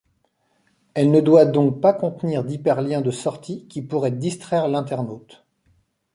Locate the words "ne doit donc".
1.11-1.79